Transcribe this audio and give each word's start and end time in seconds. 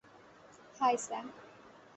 High, 0.79 0.95
Sam. 1.05 1.25